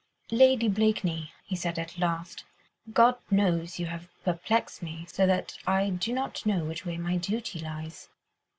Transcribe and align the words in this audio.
"Lady 0.31 0.67
Blakeney," 0.67 1.31
he 1.45 1.55
said 1.55 1.77
at 1.77 1.99
last, 1.99 2.43
"God 2.91 3.17
knows 3.29 3.77
you 3.77 3.85
have 3.85 4.09
perplexed 4.23 4.81
me, 4.81 5.05
so 5.07 5.27
that 5.27 5.59
I 5.67 5.91
do 5.91 6.11
not 6.11 6.43
know 6.43 6.65
which 6.65 6.87
way 6.87 6.97
my 6.97 7.17
duty 7.17 7.59
lies. 7.59 8.09